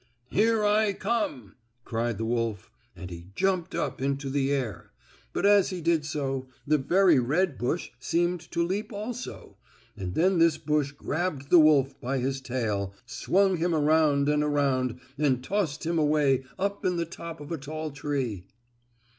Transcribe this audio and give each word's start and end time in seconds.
"Here 0.31 0.63
I 0.65 0.93
come!" 0.93 1.53
cried 1.85 2.17
the 2.17 2.25
wolf, 2.25 2.71
and 2.95 3.11
he 3.11 3.27
jumped 3.35 3.75
up 3.75 4.01
into 4.01 4.31
the 4.31 4.51
air. 4.51 4.89
But, 5.31 5.45
as 5.45 5.69
he 5.69 5.79
did 5.79 6.05
so 6.07 6.47
the 6.65 6.79
very 6.79 7.19
red 7.19 7.59
bush 7.59 7.91
seemed 7.99 8.39
to 8.49 8.65
leap 8.65 8.91
also, 8.91 9.57
and 9.95 10.15
then 10.15 10.39
this 10.39 10.57
bush 10.57 10.91
grabbed 10.91 11.51
the 11.51 11.59
wolf 11.59 12.01
by 12.01 12.17
his 12.17 12.41
tail, 12.41 12.95
swung 13.05 13.57
him 13.57 13.75
around 13.75 14.27
and 14.27 14.43
around 14.43 14.99
and 15.19 15.43
tossed 15.43 15.85
him 15.85 15.99
away 15.99 16.45
up 16.57 16.83
in 16.83 16.95
the 16.97 17.05
top 17.05 17.39
of 17.39 17.51
a 17.51 17.57
tall 17.59 17.91
tree. 17.91 18.47